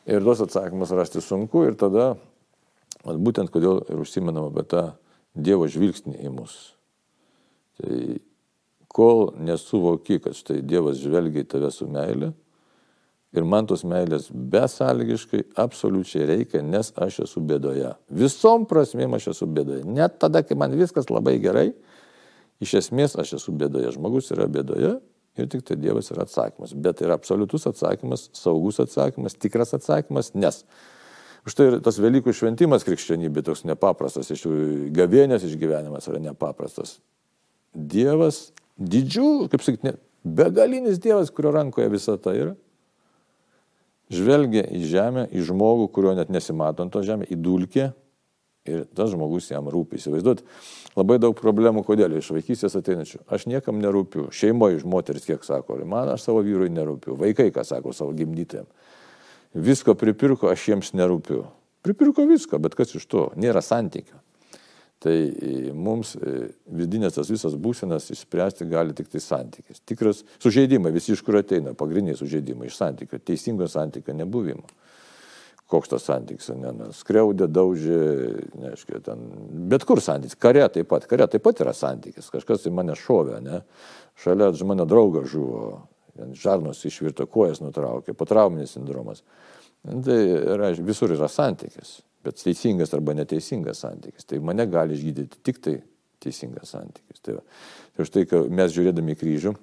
Ir 0.05 0.21
tuos 0.21 0.43
atsakymus 0.45 0.93
rasti 0.93 1.23
sunku 1.25 1.63
ir 1.65 1.79
tada, 1.81 2.13
būtent 3.05 3.53
kodėl 3.53 3.81
ir 3.89 4.03
užsimenama 4.05 4.53
apie 4.53 4.67
tą 4.69 4.85
Dievo 5.35 5.67
žvilgsnį 5.67 6.21
į 6.23 6.31
mus. 6.31 6.53
Tai 7.81 7.97
kol 8.95 9.33
nesuvoki, 9.43 10.21
kad 10.23 10.37
štai 10.39 10.61
Dievas 10.63 11.01
žvelgia 11.03 11.43
į 11.43 11.49
tave 11.51 11.71
su 11.75 11.89
meilė 11.91 12.31
ir 13.35 13.47
man 13.49 13.67
tos 13.67 13.83
meilės 13.83 14.29
besąlygiškai 14.31 15.41
absoliučiai 15.59 16.29
reikia, 16.29 16.61
nes 16.63 16.93
aš 16.95 17.25
esu 17.25 17.43
bėdoje. 17.43 17.91
Visom 18.15 18.69
prasmėm 18.71 19.17
aš 19.19 19.33
esu 19.33 19.49
bėdoje. 19.51 19.83
Net 19.91 20.21
tada, 20.23 20.45
kai 20.47 20.55
man 20.59 20.77
viskas 20.79 21.11
labai 21.11 21.41
gerai, 21.43 21.73
iš 22.63 22.77
esmės 22.85 23.17
aš 23.19 23.35
esu 23.41 23.57
bėdoje. 23.59 23.91
Žmogus 23.97 24.31
yra 24.37 24.47
bėdoje 24.47 24.95
ir 25.39 25.49
tik 25.51 25.65
tai 25.67 25.77
Dievas 25.81 26.11
yra 26.15 26.25
atsakymas. 26.29 26.75
Bet 26.75 27.03
yra 27.05 27.17
absoliutus 27.19 27.67
atsakymas, 27.71 28.29
saugus 28.37 28.81
atsakymas, 28.83 29.37
tikras 29.39 29.75
atsakymas, 29.77 30.33
nes 30.39 30.63
Štai 31.45 31.67
ir 31.69 31.75
tas 31.85 31.99
Velykų 32.01 32.33
šventimas 32.33 32.87
krikščionybė 32.87 33.43
toks 33.45 33.67
nepaprastas, 33.69 34.31
iš 34.33 34.47
jų 34.47 34.53
gavienės 34.97 35.43
išgyvenimas 35.45 36.09
yra 36.09 36.23
nepaprastas. 36.25 36.95
Dievas 37.77 38.47
didžių, 38.81 39.51
kaip 39.53 39.65
sakyti, 39.65 39.91
ne, 39.91 39.93
begalinis 40.25 41.03
Dievas, 41.05 41.29
kurio 41.35 41.53
rankoje 41.53 41.91
visa 41.93 42.17
tai 42.17 42.39
yra, 42.47 42.55
žvelgia 44.09 44.65
į 44.73 44.87
žemę, 44.89 45.27
į 45.37 45.45
žmogų, 45.51 45.91
kurio 45.93 46.15
net 46.17 46.33
nesimato 46.33 46.85
ant 46.85 46.95
to 46.95 47.05
žemė, 47.05 47.29
į 47.29 47.37
dulkę 47.45 47.91
ir 48.69 48.85
tas 48.97 49.13
žmogus 49.13 49.51
jam 49.51 49.69
rūpi. 49.71 49.99
Įsivaizduot, 50.01 50.43
labai 50.97 51.19
daug 51.23 51.37
problemų, 51.39 51.85
kodėl 51.87 52.17
iš 52.19 52.33
vaikystės 52.35 52.77
ateinačių. 52.81 53.23
Aš 53.29 53.47
niekam 53.51 53.81
nerūpiu. 53.83 54.29
Šeimoje 54.35 54.81
iš 54.81 54.89
moteris 54.89 55.29
kiek 55.29 55.45
sako, 55.45 55.79
man 55.89 56.13
aš 56.15 56.29
savo 56.29 56.43
vyrui 56.47 56.71
nerūpiu. 56.73 57.19
Vaikai, 57.21 57.51
ką 57.55 57.67
sako 57.67 57.95
savo 57.97 58.17
gimdytėm. 58.17 58.69
Visko 59.55 59.95
pripirko, 59.99 60.51
aš 60.51 60.71
jiems 60.73 60.95
nerūpiu. 60.97 61.45
Pripirko 61.85 62.25
visko, 62.27 62.59
bet 62.59 62.75
kas 62.79 62.95
iš 62.97 63.05
to? 63.11 63.29
Nėra 63.39 63.63
santykio. 63.63 64.17
Tai 65.05 65.13
e, 65.13 65.73
mums 65.77 66.15
e, 66.17 66.47
vidinės 66.81 67.19
tas 67.19 67.29
visas 67.29 67.53
būsenas 67.61 68.07
išspręsti 68.15 68.65
gali 68.71 68.95
tik 68.97 69.11
tai 69.13 69.21
santykis. 69.21 69.83
Tikras 69.85 70.23
sužeidimai, 70.41 70.95
visi 70.95 71.13
iš 71.13 71.21
kur 71.27 71.37
ateina, 71.43 71.75
pagrindiniai 71.77 72.17
sužeidimai 72.17 72.71
iš 72.71 72.79
santykio, 72.79 73.21
teisingo 73.21 73.69
santykio 73.69 74.17
nebuvimo. 74.17 74.65
Koks 75.75 75.91
tas 75.91 76.07
santykis, 76.07 76.53
ne, 76.55 76.71
ne, 76.79 76.89
skriaudė, 76.95 77.49
daužė, 77.51 77.99
neaiškiai, 78.63 79.03
ten, 79.03 79.27
bet 79.73 79.83
kur 79.89 79.99
santykis, 80.05 80.39
kare 80.39 80.63
taip 80.71 80.87
pat, 80.93 81.09
kare 81.11 81.27
taip 81.33 81.43
pat 81.43 81.65
yra 81.65 81.75
santykis, 81.75 82.31
kažkas 82.31 82.69
į 82.71 82.75
mane 82.79 82.95
šovė, 82.99 83.41
ne, 83.43 83.61
šalia 84.23 84.53
mano 84.71 84.87
draugas 84.87 85.27
žuvo, 85.35 85.65
žarnos 86.39 86.85
išvirto, 86.87 87.27
kojas 87.27 87.59
nutraukė, 87.65 88.15
potrauminis 88.15 88.77
sindromas. 88.77 89.25
Tai 89.83 90.21
yra, 90.55 90.71
visur 90.79 91.13
yra 91.13 91.27
santykis 91.29 91.99
bet 92.25 92.41
teisingas 92.41 92.95
arba 92.97 93.15
neteisingas 93.15 93.83
santykis. 93.85 94.27
Tai 94.29 94.41
mane 94.45 94.67
gali 94.71 94.97
išgydyti 94.97 95.43
tik 95.45 95.61
tai 95.65 95.77
teisingas 96.25 96.73
santykis. 96.75 97.21
Tai, 97.25 97.39
tai 97.97 98.07
štai, 98.09 98.27
kai 98.31 98.45
mes 98.49 98.73
žiūrėdami 98.75 99.17
kryžių, 99.21 99.55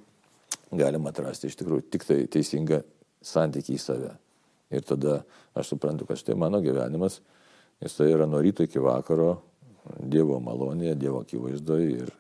galim 0.78 1.08
atrasti 1.10 1.50
iš 1.50 1.58
tikrųjų 1.60 1.88
tik 1.94 2.06
tai 2.08 2.20
teisingą 2.32 2.84
santykį 3.26 3.78
į 3.78 3.82
save. 3.82 4.12
Ir 4.72 4.86
tada 4.88 5.22
aš 5.58 5.74
suprantu, 5.74 6.08
kad 6.10 6.20
štai 6.20 6.38
mano 6.40 6.62
gyvenimas, 6.64 7.20
jis 7.84 7.98
tai 7.98 8.12
yra 8.14 8.28
nuo 8.30 8.42
ryto 8.44 8.66
iki 8.68 8.82
vakaro 8.82 9.36
Dievo 9.98 10.38
malonėje, 10.44 10.96
Dievo 11.02 11.24
akivaizdoje. 11.26 12.06
Ir, 12.06 12.12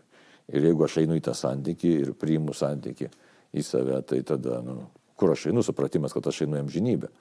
ir 0.52 0.70
jeigu 0.72 0.86
aš 0.88 0.98
einu 1.04 1.16
į 1.20 1.24
tą 1.28 1.36
santykį 1.38 1.92
ir 2.02 2.14
priimu 2.18 2.56
santykį 2.58 3.10
į 3.54 3.64
save, 3.66 4.02
tai 4.08 4.22
tada, 4.28 4.60
nu, 4.66 4.82
kur 5.20 5.36
aš 5.36 5.48
einu, 5.52 5.64
supratimas, 5.64 6.16
kad 6.16 6.28
aš 6.28 6.44
einu 6.48 6.60
amžinybę. 6.60 7.12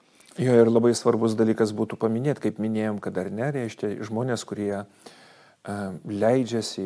Jo 0.41 0.55
ir 0.57 0.71
labai 0.71 0.93
svarbus 0.95 1.35
dalykas 1.35 1.73
būtų 1.75 1.99
paminėti, 1.99 2.47
kaip 2.47 2.59
minėjom, 2.63 3.01
kad 3.03 3.17
ar 3.19 3.29
ne, 3.35 3.49
reiškia 3.51 3.97
žmonės, 4.07 4.45
kurie 4.47 4.71
uh, 4.79 5.11
leidžiasi 5.61 6.85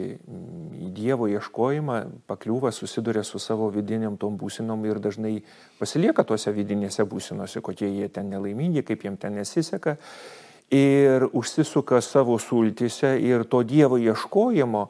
į 0.86 0.90
Dievo 0.96 1.30
ieškojimą, 1.32 2.00
pakliūva, 2.28 2.74
susiduria 2.76 3.24
su 3.24 3.40
savo 3.40 3.70
vidiniam 3.72 4.18
tom 4.20 4.36
būsinom 4.38 4.84
ir 4.88 5.00
dažnai 5.00 5.38
pasilieka 5.80 6.26
tuose 6.28 6.52
vidinėse 6.52 7.06
būsinose, 7.08 7.62
kokie 7.64 7.88
jie 7.88 8.10
ten 8.12 8.30
nelaimingi, 8.34 8.84
kaip 8.84 9.06
jiem 9.08 9.16
ten 9.18 9.40
nesiseka. 9.40 9.96
Ir 10.76 11.28
užsisuka 11.32 12.02
savo 12.02 12.36
sultise 12.42 13.16
ir 13.22 13.46
to 13.48 13.62
Dievo 13.64 14.02
ieškojimo 14.02 14.90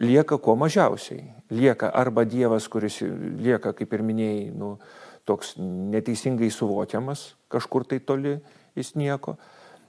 lieka 0.00 0.38
kuo 0.38 0.56
mažiausiai. 0.56 1.22
Lieka 1.50 1.90
arba 1.94 2.24
Dievas, 2.24 2.66
kuris 2.72 3.02
lieka, 3.04 3.74
kaip 3.76 3.92
ir 3.94 4.02
minėjai, 4.06 4.50
nu, 4.56 4.74
uh, 4.74 5.10
toks 5.30 5.54
neteisingai 5.58 6.50
suvokiamas, 6.50 7.34
kažkur 7.52 7.86
tai 7.86 8.00
toli 8.00 8.38
jis 8.78 8.94
nieko. 8.98 9.36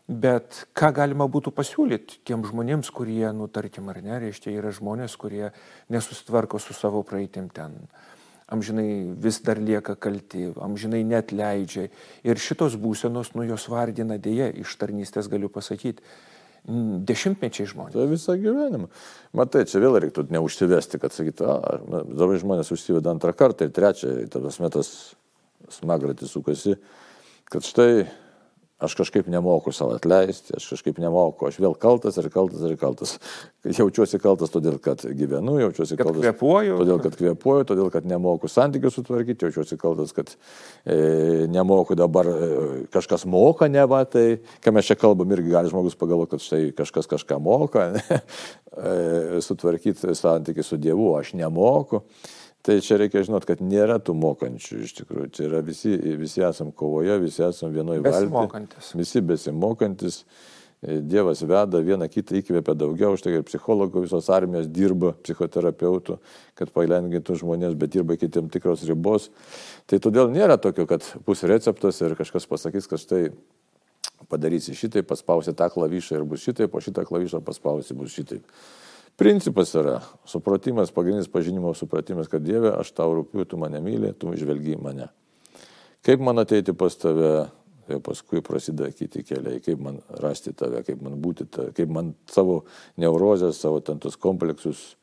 Bet 0.10 0.65
ką 0.75 0.89
galima 0.98 1.27
būtų 1.31 1.53
pasiūlyti 1.55 2.22
tiem 2.27 2.41
žmonėms, 2.48 2.89
kurie, 2.91 3.25
nu, 3.36 3.48
tarkim, 3.48 3.89
ar 3.93 4.01
ne, 4.03 4.17
reiškia, 4.25 4.51
yra 4.58 4.74
žmonės, 4.75 5.15
kurie 5.20 5.51
nesusitvarko 5.93 6.60
su 6.60 6.75
savo 6.75 7.03
praeitim 7.08 7.48
ten, 7.53 7.77
amžinai 8.51 9.13
vis 9.22 9.39
dar 9.46 9.62
lieka 9.62 9.96
kalti, 9.96 10.50
amžinai 10.60 11.03
net 11.08 11.31
leidžia. 11.31 11.88
Ir 12.27 12.41
šitos 12.41 12.75
būsenos, 12.81 13.31
nu, 13.38 13.46
jos 13.48 13.70
vardina 13.72 14.17
dėje, 14.20 14.50
iš 14.65 14.75
tarnystės 14.81 15.31
galiu 15.31 15.51
pasakyti, 15.53 16.03
dešimtmečiai 17.08 17.70
žmonės. 17.72 17.96
Tai 17.96 18.10
visą 18.12 18.36
gyvenimą. 18.38 18.89
Matai, 19.38 19.63
čia 19.70 19.79
vėl 19.81 19.96
reiktų 20.03 20.27
neužsivesti, 20.34 21.00
kad 21.01 21.15
sakytų, 21.15 21.48
dabar 22.12 22.36
žmonės 22.41 22.74
užsiveda 22.75 23.13
antrą 23.15 23.34
kartą 23.38 23.65
ir 23.65 23.74
trečią, 23.74 24.13
tas 24.34 24.60
metas 24.62 24.91
smagratis 25.72 26.36
sukasi, 26.36 26.75
kad 27.50 27.65
štai 27.65 28.05
aš 28.81 28.95
kažkaip 28.97 29.27
nemoku 29.29 29.71
savo 29.71 29.93
atleisti, 29.95 30.55
aš 30.57 30.65
kažkaip 30.73 30.97
nemoku, 31.01 31.45
aš 31.47 31.59
vėl 31.61 31.75
kaltas 31.77 32.17
ir 32.17 32.29
kaltas 32.33 32.63
ir 32.65 32.73
kaltas. 32.81 33.13
Jaučiuosi 33.79 34.17
kaltas 34.21 34.50
todėl, 34.53 34.79
kad 34.81 35.03
gyvenu, 35.05 35.59
jaučiuosi 35.61 35.97
kad 36.00 36.07
kaltas. 36.07 36.23
Kvepuoju. 36.25 36.79
Todėl, 36.81 37.01
kad 37.03 37.17
kvepuoju, 37.19 37.67
todėl, 37.69 37.91
kad 37.93 38.07
nemoku 38.09 38.50
santykių 38.50 38.89
sutvarkyti, 38.95 39.45
jaučiuosi 39.45 39.77
kaltas, 39.81 40.15
kad 40.17 40.33
e, 40.33 41.45
nemoku 41.51 41.97
dabar 42.00 42.29
e, 42.31 42.50
kažkas 42.93 43.27
moka, 43.29 43.69
ne 43.69 43.85
va, 43.85 44.01
tai, 44.09 44.41
kai 44.65 44.73
mes 44.73 44.89
čia 44.89 44.97
kalbam, 44.97 45.29
irgi 45.38 45.53
gali 45.53 45.69
žmogus 45.69 45.97
pagalvoti, 46.00 46.33
kad 46.33 46.45
štai 46.47 46.63
kažkas 46.81 47.09
kažką 47.13 47.38
moka, 47.43 47.91
e, 48.01 49.41
sutvarkyti 49.45 50.17
santykių 50.17 50.65
su 50.65 50.81
Dievu, 50.81 51.11
aš 51.19 51.35
nemoku. 51.38 52.01
Tai 52.61 52.77
čia 52.85 52.99
reikia 53.01 53.23
žinot, 53.25 53.45
kad 53.49 53.61
nėra 53.65 53.97
tų 53.97 54.13
mokančių 54.21 54.81
iš 54.85 54.95
tikrųjų. 54.99 55.29
Čia 55.33 55.45
yra 55.47 55.61
visi, 55.65 55.95
visi 56.19 56.43
esam 56.45 56.69
kovoje, 56.69 57.15
visi 57.23 57.41
esam 57.47 57.71
vienoje 57.73 58.03
valtyje. 58.05 58.67
Visi 58.99 59.21
besimokantis. 59.25 60.19
E, 60.81 60.99
Dievas 61.01 61.41
veda, 61.45 61.81
vieną 61.81 62.05
kitą 62.09 62.37
įkvėpia 62.37 62.75
daugiau, 62.77 63.15
už 63.17 63.23
tai 63.25 63.33
ir 63.33 63.45
psichologų 63.45 64.03
visos 64.05 64.29
armijos 64.33 64.69
dirba, 64.69 65.15
psichoterapeutų, 65.25 66.19
kad 66.57 66.73
palengvintų 66.73 67.39
žmonės, 67.41 67.73
bet 67.81 67.95
dirba 67.97 68.17
iki 68.17 68.29
tam 68.33 68.49
tikros 68.53 68.85
ribos. 68.89 69.31
Tai 69.89 69.97
todėl 70.01 70.29
nėra 70.33 70.57
tokio, 70.61 70.85
kad 70.89 71.05
bus 71.25 71.41
receptas 71.49 72.01
ir 72.01 72.17
kažkas 72.17 72.49
pasakys, 72.49 72.89
kad 72.89 73.01
štai 73.01 73.23
padarysi 74.29 74.77
šitai, 74.77 75.01
paspausi 75.05 75.53
tą 75.57 75.69
klavišą 75.73 76.19
ir 76.19 76.29
bus 76.29 76.45
šitai, 76.45 76.69
po 76.69 76.81
šitą 76.81 77.05
klavišą 77.09 77.41
paspausi 77.45 77.97
bus 77.97 78.13
šitai. 78.13 78.41
Principas 79.21 79.75
yra 79.77 79.99
supratimas, 80.25 80.89
pagrindinis 80.89 81.27
pažinimo 81.29 81.75
supratimas, 81.77 82.25
kad 82.31 82.41
Dieve, 82.41 82.71
aš 82.73 82.89
tau 82.97 83.11
rūpiu, 83.13 83.45
tu 83.45 83.59
mane 83.61 83.77
myli, 83.85 84.15
tu 84.17 84.31
žvelgi 84.33 84.73
į 84.73 84.79
mane. 84.81 85.11
Kaip 86.01 86.23
man 86.25 86.41
ateiti 86.41 86.73
pas 86.73 86.95
tave, 86.97 87.29
ir 87.85 87.99
paskui 88.01 88.41
prasideda 88.41 88.89
kiti 88.95 89.21
keliai, 89.27 89.61
kaip 89.61 89.83
man 89.85 89.99
rasti 90.23 90.55
tave, 90.57 90.81
kaip 90.87 91.03
man 91.05 91.19
būti, 91.21 91.45
tave, 91.53 91.69
kaip 91.77 91.93
man 91.93 92.15
savo 92.33 92.63
neurozės, 92.97 93.61
savo 93.61 93.83
tentus 93.85 94.17
kompleksus 94.17 94.95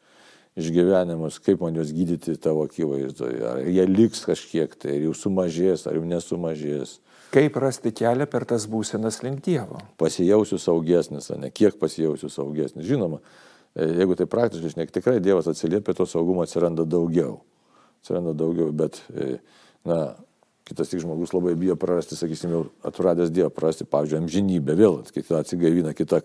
išgyvenimus, 0.58 1.38
kaip 1.44 1.62
man 1.62 1.78
juos 1.78 1.94
gydyti 1.94 2.34
tavo 2.42 2.66
akivaizdoje. 2.66 3.42
Ar 3.46 3.62
jie 3.70 3.86
liks 3.86 4.24
kažkiek 4.26 4.74
tai, 4.74 4.96
ar 4.96 5.04
jau 5.06 5.14
sumažės, 5.14 5.86
ar 5.86 5.98
jau 5.98 6.06
nesumažės. 6.08 6.98
Kaip 7.30 7.58
rasti 7.60 7.92
kelią 7.94 8.26
per 8.26 8.48
tas 8.48 8.66
būsenas 8.66 9.20
link 9.22 9.44
Dievo? 9.46 9.78
Pasijausiu 10.00 10.58
saugesnis, 10.58 11.30
ne 11.38 11.52
kiek 11.54 11.76
pasijausiu 11.78 12.32
saugesnis. 12.32 12.88
Žinoma, 12.88 13.20
jeigu 13.78 14.16
tai 14.18 14.26
praktiškai, 14.30 14.76
ne 14.80 14.86
tikrai 14.90 15.18
Dievas 15.22 15.48
atsiliepia, 15.50 15.94
to 15.94 16.06
saugumo 16.08 16.42
atsiranda 16.42 16.86
daugiau. 16.88 17.40
Atsiranda 18.02 18.34
daugiau, 18.36 18.72
bet, 18.74 19.00
e, 19.14 19.36
na, 19.86 19.98
kitas 20.68 20.90
tik 20.90 21.00
žmogus 21.00 21.32
labai 21.32 21.54
bijo 21.58 21.76
prarasti, 21.80 22.16
sakysim, 22.18 22.52
jau 22.52 22.62
atradęs 22.86 23.32
Dievą, 23.34 23.50
prarasti, 23.54 23.86
pavyzdžiui, 23.88 24.20
amžinybę, 24.22 24.76
vėl 24.78 24.98
atsigaivina 25.40 25.94
kita, 25.96 26.20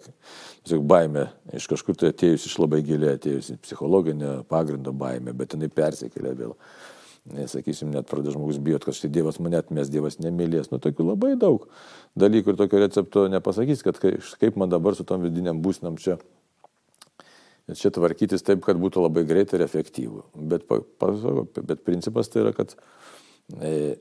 tiesiog 0.66 0.84
baime, 0.88 1.30
iš 1.56 1.70
kažkur 1.72 1.98
tai 2.00 2.12
atėjusi, 2.12 2.50
iš 2.50 2.58
labai 2.60 2.82
giliai 2.86 3.16
atėjusi, 3.20 3.60
psichologinė 3.64 4.42
pagrindo 4.50 4.96
baime, 4.96 5.36
bet 5.38 5.56
jinai 5.56 5.72
persikėlė 5.72 6.36
vėl. 6.42 6.58
Sakysim, 7.48 7.88
net 7.94 8.10
pradeda 8.10 8.34
žmogus 8.34 8.58
bijot, 8.60 8.84
kad 8.84 8.98
štai 8.98 9.08
Dievas 9.16 9.38
mane 9.40 9.56
atmes, 9.56 9.88
Dievas 9.88 10.18
nemylės. 10.20 10.74
Nu, 10.74 10.80
tokių 10.84 11.06
labai 11.14 11.38
daug 11.40 11.70
dalykų 12.20 12.52
ir 12.52 12.58
tokio 12.60 12.82
recepto 12.82 13.30
nepasakys, 13.32 13.80
kad 13.86 13.96
kaip 14.02 14.58
man 14.60 14.74
dabar 14.74 14.98
su 14.98 15.06
tom 15.08 15.24
vidiniam 15.24 15.62
būsnam 15.64 15.96
čia 15.96 16.18
čia 17.72 17.92
tvarkytis 17.96 18.44
taip, 18.46 18.64
kad 18.66 18.80
būtų 18.80 19.06
labai 19.06 19.24
greitai 19.28 19.60
ir 19.60 19.66
efektyvu. 19.68 20.26
Bet, 20.52 20.68
bet 20.68 21.84
principas 21.88 22.32
tai 22.32 22.44
yra, 22.44 22.54
kad 22.56 22.76
e, 23.60 23.96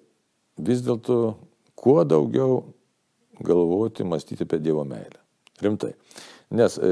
vis 0.59 0.83
dėlto 0.85 1.19
kuo 1.79 2.03
daugiau 2.09 2.63
galvoti, 3.43 4.07
mąstyti 4.07 4.47
apie 4.47 4.61
Dievo 4.63 4.85
meilę. 4.87 5.21
Rimtai. 5.63 5.93
Nes 6.53 6.75
e, 6.77 6.89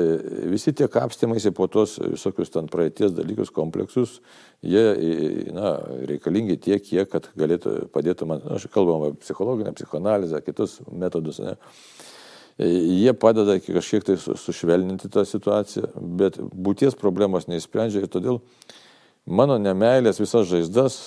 visi 0.48 0.72
tie 0.72 0.86
kapstymaisi 0.88 1.50
po 1.52 1.66
tos 1.68 1.98
visokius 2.00 2.52
ten 2.54 2.68
praeities 2.70 3.12
dalykus, 3.12 3.50
kompleksus, 3.52 4.20
jie 4.64 4.84
e, 4.94 5.10
na, 5.52 5.74
reikalingi 6.08 6.56
tiek, 6.64 6.80
kiek, 6.86 7.10
kad 7.12 7.28
galėtų 7.36 7.90
padėtų 7.92 8.28
man, 8.30 8.40
na, 8.46 8.56
aš 8.56 8.70
kalbam 8.72 9.04
apie 9.10 9.20
psichologinę, 9.26 9.74
psichoanalizę, 9.76 10.40
kitus 10.46 10.78
metodus, 10.88 11.42
ne, 11.44 11.58
jie 12.60 13.12
padeda 13.16 13.56
kažkiek 13.62 14.04
tai 14.04 14.16
sušvelninti 14.20 15.08
tą 15.12 15.24
situaciją, 15.28 15.90
bet 16.20 16.38
būties 16.40 16.98
problemos 16.98 17.48
neįsprendžia 17.48 18.04
ir 18.04 18.12
todėl 18.12 18.40
mano 19.26 19.58
nemailės 19.60 20.20
visas 20.20 20.48
žaizdas 20.50 21.00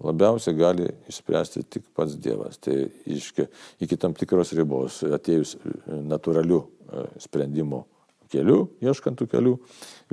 labiausiai 0.00 0.56
gali 0.56 0.88
išspręsti 1.10 1.62
tik 1.68 1.86
pats 1.96 2.16
Dievas. 2.16 2.58
Tai 2.62 2.74
iškia, 3.04 3.46
iki 3.84 3.98
tam 4.00 4.14
tikros 4.16 4.54
ribos, 4.56 5.02
atėjus 5.04 5.56
natūralių 5.86 6.60
e, 6.60 7.06
sprendimų 7.20 7.82
kelių, 8.30 8.58
ieškant 8.86 9.18
tų 9.20 9.26
kelių, 9.32 9.56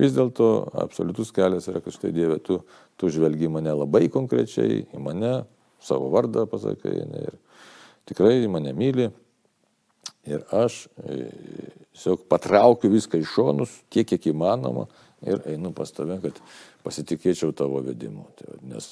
vis 0.02 0.16
dėlto 0.16 0.50
absoliutus 0.84 1.32
kelias 1.36 1.70
yra, 1.70 1.82
kad 1.86 1.96
štai 1.96 2.12
Dieve, 2.16 2.40
tu, 2.44 2.60
tu 2.98 3.12
žvelgi 3.14 3.50
mane 3.54 3.76
labai 3.78 4.08
konkrečiai, 4.14 4.82
į 4.90 5.04
mane, 5.04 5.36
savo 5.84 6.10
vardą 6.14 6.48
pasakai, 6.50 6.96
ne, 7.08 7.24
ir 7.30 7.38
tikrai 8.10 8.42
mane 8.52 8.74
myli. 8.76 9.12
Ir 10.28 10.44
aš 10.56 10.86
e, 11.04 11.28
tiesiog 11.96 12.28
patraukiu 12.32 12.92
viską 12.94 13.22
iš 13.22 13.36
šonus, 13.36 13.76
tiek 13.94 14.08
kiek 14.10 14.30
įmanoma, 14.34 14.88
ir 15.26 15.42
einu 15.50 15.74
pas 15.76 15.92
tave, 15.92 16.20
kad 16.24 16.42
pasitikėčiau 16.86 17.56
tavo 17.58 17.82
vedimu. 17.86 18.28
Tai, 18.38 18.60
nes 18.70 18.92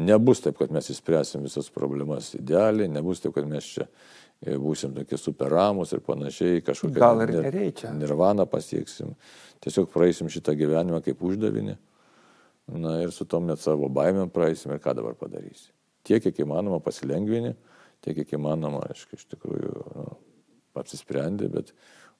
Nebus 0.00 0.40
taip, 0.40 0.56
kad 0.56 0.72
mes 0.72 0.88
įspręsim 0.88 1.42
visas 1.44 1.68
problemas 1.72 2.30
idealiai, 2.38 2.88
nebus 2.88 3.20
taip, 3.20 3.34
kad 3.36 3.48
mes 3.48 3.66
čia 3.74 3.84
e, 3.84 4.56
būsim 4.56 4.94
tokie 4.96 5.18
superamus 5.20 5.92
ir 5.92 6.00
panašiai, 6.06 6.62
kažkokią 6.64 6.96
Gal 6.96 7.20
ir 7.26 7.34
nereikia. 7.36 7.92
nirvaną 7.92 8.46
pasieksim. 8.48 9.12
Tiesiog 9.62 9.90
praeisim 9.92 10.32
šitą 10.32 10.56
gyvenimą 10.56 11.02
kaip 11.04 11.20
uždavinį. 11.20 11.76
Na 12.72 12.96
ir 13.02 13.12
su 13.12 13.26
tom 13.28 13.44
net 13.50 13.60
savo 13.60 13.90
baimėm 13.92 14.32
praeisim 14.32 14.72
ir 14.72 14.80
ką 14.80 14.96
dabar 14.96 15.18
padarysi. 15.18 15.68
Tiek, 16.08 16.22
kiek 16.24 16.40
įmanoma 16.40 16.80
pasilengvini, 16.82 17.52
tiek, 18.00 18.16
kiek 18.16 18.32
įmanoma, 18.38 18.86
aišku, 18.88 19.18
iš 19.18 19.28
tikrųjų 19.34 19.74
nu, 19.76 20.06
apsisprendė, 20.78 21.50
bet, 21.52 21.72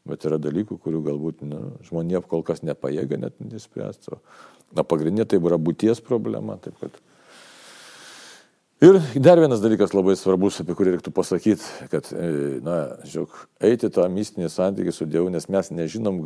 bet 0.08 0.26
yra 0.28 0.40
dalykų, 0.42 0.78
kurių 0.82 1.04
galbūt 1.06 1.46
nu, 1.46 1.62
žmonė 1.88 2.24
kol 2.28 2.44
kas 2.46 2.64
nepajėga 2.66 3.20
net 3.22 3.40
nespręsti. 3.40 4.18
Na, 4.72 4.84
pagrindinė 4.84 5.28
tai 5.28 5.40
yra 5.42 5.60
būties 5.60 6.00
problema, 6.04 6.56
taip 6.60 6.78
kad 6.80 6.96
Ir 8.82 8.96
dar 9.14 9.38
vienas 9.38 9.60
dalykas 9.62 9.92
labai 9.94 10.16
svarbus, 10.18 10.56
apie 10.58 10.74
kurį 10.74 10.96
reiktų 10.96 11.12
pasakyti, 11.14 11.84
kad, 11.92 12.08
e, 12.10 12.30
na, 12.66 12.78
žiūrėk, 13.06 13.36
eiti 13.68 13.90
tą 13.94 14.08
mistinį 14.10 14.48
santykį 14.50 14.94
su 14.96 15.06
Dievu, 15.06 15.28
nes 15.30 15.46
mes 15.46 15.70
nežinom 15.70 16.16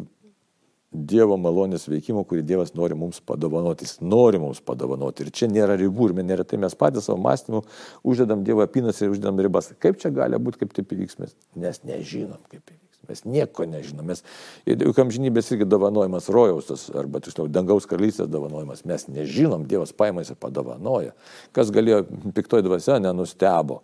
Dievo 0.96 1.36
malonės 1.40 1.84
veikimo, 1.90 2.22
kurį 2.28 2.44
Dievas 2.46 2.72
nori 2.78 2.96
mums 2.98 3.20
padovanoti. 3.20 3.84
Jis 3.84 4.00
nori 4.00 4.40
mums 4.40 4.62
padovanoti. 4.64 5.26
Ir 5.26 5.34
čia 5.36 5.50
nėra 5.50 5.76
ribų. 5.80 6.10
Ir 6.14 6.24
neretai 6.24 6.58
mes 6.62 6.76
patys 6.78 7.10
savo 7.10 7.20
mąstymu 7.24 7.62
uždedam 8.06 8.44
Dievo 8.46 8.64
apinas 8.64 9.02
ir 9.02 9.12
uždedam 9.12 9.40
ribas. 9.44 9.72
Kaip 9.82 10.00
čia 10.00 10.12
gali 10.14 10.40
būti, 10.40 10.64
kaip 10.64 10.74
taip 10.76 10.96
įvyks, 10.96 11.20
mes 11.20 11.36
nes 11.58 11.82
nežinom, 11.84 12.40
kaip 12.48 12.62
įvyks. 12.62 13.02
Mes 13.06 13.22
nieko 13.28 13.66
nežinom. 13.70 14.08
Mes, 14.08 14.22
juk 14.66 14.98
amžinybės 14.98 15.52
irgi 15.54 15.68
davanojimas 15.68 16.30
rojaus, 16.32 16.70
tas, 16.70 16.86
arba 16.96 17.20
tiksliau, 17.22 17.46
dangaus 17.52 17.86
karalystės 17.86 18.30
davanojimas. 18.32 18.82
Mes 18.88 19.06
nežinom, 19.12 19.66
Dievas 19.68 19.94
paimasi 19.94 20.34
ir 20.34 20.40
padavanoja. 20.42 21.12
Kas 21.54 21.70
galėjo 21.74 22.02
piktoj 22.34 22.64
dvasia, 22.66 22.98
nenustebo. 23.02 23.82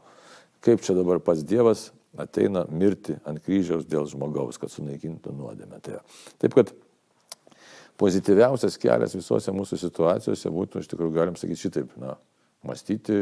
Kaip 0.62 0.82
čia 0.82 0.96
dabar 0.98 1.22
pats 1.22 1.44
Dievas 1.46 1.90
ateina 2.18 2.64
mirti 2.70 3.16
ant 3.28 3.40
kryžiaus 3.44 3.86
dėl 3.88 4.08
žmogaus, 4.10 4.58
kad 4.60 4.72
sunaikintų 4.72 5.32
nuodėmę. 5.36 5.80
Tai, 5.84 6.00
taip 6.42 6.56
kad 6.58 6.74
pozityviausias 8.00 8.78
kelias 8.80 9.16
visose 9.16 9.54
mūsų 9.54 9.78
situacijose 9.80 10.52
būtų, 10.52 10.82
iš 10.82 10.90
tikrųjų, 10.92 11.14
galim 11.16 11.38
sakyti 11.38 11.66
šitaip, 11.66 11.96
na, 12.00 12.16
mąstyti 12.66 13.18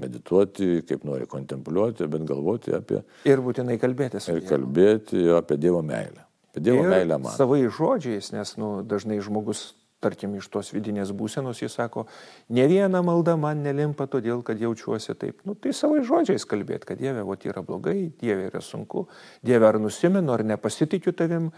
medituoti, 0.00 0.82
kaip 0.88 1.04
nori 1.04 1.26
kontempliuoti, 1.28 2.08
bet 2.08 2.24
galvoti 2.28 2.72
apie... 2.76 3.02
Ir 3.28 3.42
būtinai 3.44 3.76
kalbėti 3.80 4.20
su 4.22 4.32
Dievu. 4.32 4.44
Ir 4.44 4.48
kalbėti 4.48 5.24
apie 5.36 5.58
Dievo 5.60 5.82
meilę. 5.84 6.24
Apie 6.52 6.62
Dievo 6.64 6.86
ir 6.86 6.92
meilę 6.94 7.18
man. 7.20 7.34
Savai 7.36 7.60
žodžiais, 7.68 8.32
nes 8.32 8.54
nu, 8.60 8.74
dažnai 8.88 9.20
žmogus, 9.24 9.72
tarkim, 10.02 10.34
iš 10.38 10.48
tos 10.52 10.72
vidinės 10.74 11.12
būsenos, 11.16 11.60
jis 11.62 11.76
sako, 11.78 12.04
ne 12.52 12.64
viena 12.70 13.02
malda 13.06 13.36
man 13.40 13.62
nelimpa 13.64 14.08
todėl, 14.10 14.42
kad 14.46 14.60
jaučiuosi 14.60 15.14
taip. 15.18 15.44
Nu, 15.48 15.54
tai 15.54 15.74
savai 15.76 16.02
žodžiais 16.06 16.46
kalbėti, 16.48 16.88
kad 16.90 17.00
Dieve, 17.00 17.22
o 17.22 17.36
yra 17.36 17.62
blogai, 17.66 18.10
Dieve 18.20 18.48
yra 18.50 18.62
sunku, 18.64 19.06
Dieve 19.42 19.68
ar 19.68 19.78
nusimenu, 19.82 20.34
ar 20.34 20.44
nepasitikiu 20.46 21.14
tavim, 21.16 21.50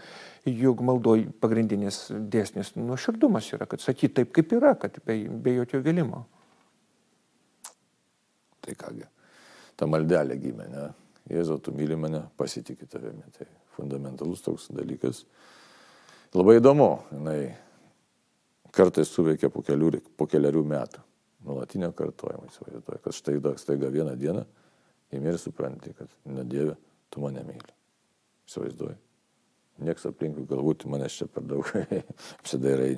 juk 0.45 0.83
maldoj 0.85 1.27
pagrindinis 1.41 2.05
dėsnis 2.11 2.75
nuoširdumas 2.77 3.49
yra, 3.57 3.67
kad 3.69 3.83
sakyti 3.83 4.21
taip, 4.21 4.33
kaip 4.35 4.53
yra, 4.57 4.75
kad 4.79 5.01
be, 5.05 5.23
be 5.27 5.57
jokio 5.59 5.81
vėlimo. 5.85 6.25
Tai 8.65 8.77
kągi, 8.81 9.09
ta 9.77 9.89
maldelė 9.89 10.37
gimė, 10.41 10.69
ne? 10.71 10.85
Jėzau, 11.29 11.57
tu 11.57 11.73
myli 11.73 11.97
mane, 11.97 12.21
pasitikė 12.37 12.85
tavimi. 12.89 13.25
Tai 13.33 13.47
fundamentalus 13.75 14.43
toks 14.45 14.69
dalykas. 14.73 15.23
Labai 16.35 16.59
įdomu, 16.59 16.89
jinai 17.13 17.39
kartais 18.75 19.11
suveikia 19.11 19.49
po, 19.53 19.63
kelių, 19.65 19.91
po 20.17 20.27
keliarių 20.29 20.63
metų. 20.69 21.01
Nulatinio 21.45 21.91
kartojimo 21.93 22.47
įsivaizduoju, 22.49 23.01
kad 23.05 23.13
štai 23.13 23.37
staiga 23.61 23.91
vieną 23.93 24.15
dieną 24.17 24.45
įmi 25.13 25.29
ir 25.29 25.37
supranti, 25.39 25.93
kad 25.97 26.09
nedėvė, 26.25 26.73
tu 27.13 27.21
mane 27.21 27.43
myli. 27.45 27.75
Įsivaizduoju. 28.49 28.97
Niekas 29.85 30.07
aplinkui 30.09 30.45
galbūt 30.47 30.87
manęs 30.89 31.19
čia 31.19 31.27
per 31.29 31.45
daug 31.45 31.69
apsidairai. 32.39 32.95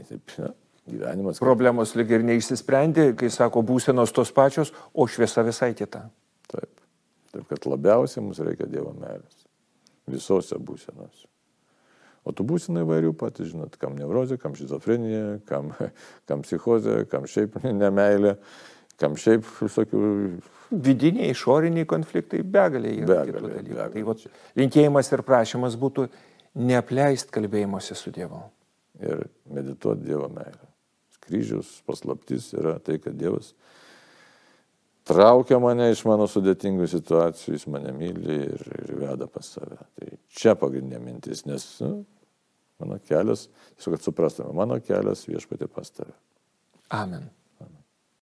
Gyvenimas. 0.88 1.42
Problemos 1.44 1.92
lyg 2.00 2.14
ir 2.16 2.22
neišsisprendė, 2.24 3.10
kai 3.20 3.28
sako 3.34 3.60
būsenos 3.68 4.14
tos 4.16 4.30
pačios, 4.32 4.72
o 4.96 5.04
šviesa 5.04 5.44
visai 5.44 5.74
kita. 5.76 6.06
Taip. 6.48 6.86
Taip, 7.34 7.44
kad 7.50 7.68
labiausiai 7.68 8.24
mums 8.24 8.40
reikia 8.40 8.70
Dievo 8.72 8.94
meilės. 8.96 9.44
Visose 10.08 10.56
būsenose. 10.64 11.28
O 12.28 12.34
tų 12.36 12.46
būsenų 12.52 12.84
įvairių 12.84 13.14
patys, 13.20 13.54
žinot, 13.54 13.78
kam 13.80 13.96
neurozė, 14.00 14.36
kam 14.42 14.58
šizofrenija, 14.60 15.40
kam, 15.48 15.72
kam 16.30 16.44
psichozė, 16.46 17.00
kam 17.12 17.28
šiaip 17.30 17.60
nemailė, 17.66 18.36
kam 19.00 19.18
šiaip 19.20 19.48
visokių... 19.62 20.04
Vidiniai, 20.68 21.32
išoriniai 21.32 21.88
konfliktai 21.88 22.42
begalė 22.44 22.98
yra. 23.00 23.22
Begalė, 23.24 23.54
begalė. 23.54 23.90
Tai 23.94 24.08
vat, 24.10 24.26
linkėjimas 24.60 25.14
ir 25.16 25.24
prašymas 25.28 25.80
būtų 25.80 26.10
neapleist 26.60 27.32
kalbėjimuose 27.32 27.96
su 27.96 28.12
Dievu. 28.12 28.42
Ir 29.00 29.30
medituoti 29.54 30.10
Dievo 30.10 30.28
meilę 30.34 30.68
kryžiaus 31.28 31.82
paslaptis 31.88 32.52
yra 32.56 32.78
tai, 32.84 32.98
kad 33.04 33.16
Dievas 33.20 33.54
traukia 35.08 35.60
mane 35.64 35.90
iš 35.92 36.04
mano 36.08 36.28
sudėtingų 36.30 36.88
situacijų, 36.92 37.56
jis 37.56 37.68
mane 37.72 37.94
myli 37.96 38.42
ir, 38.48 38.64
ir 38.84 38.94
veda 39.04 39.30
pas 39.32 39.54
save. 39.56 39.80
Tai 39.96 40.10
čia 40.36 40.56
pagrindinė 40.60 41.00
mintis, 41.04 41.46
nes 41.48 41.66
nu, 41.84 42.02
mano 42.80 43.00
kelias, 43.08 43.48
tiesiog 43.76 43.98
kad 43.98 44.06
suprastume, 44.06 44.54
mano 44.58 44.80
kelias 44.84 45.26
viešpatė 45.30 45.70
pas 45.72 45.92
tave. 45.92 46.14
Amen. 46.94 47.30